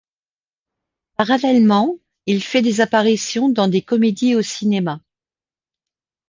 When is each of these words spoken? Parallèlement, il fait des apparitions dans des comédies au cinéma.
Parallèlement, 1.17 1.99
il 2.25 2.41
fait 2.41 2.63
des 2.63 2.81
apparitions 2.81 3.49
dans 3.49 3.67
des 3.67 3.83
comédies 3.83 4.33
au 4.33 4.41
cinéma. 4.41 4.99